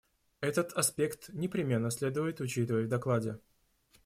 Этот 0.39 0.73
аспект 0.73 1.29
непременно 1.29 1.91
следует 1.91 2.41
учитывать 2.41 2.87
в 2.87 2.89
докладе. 2.89 3.39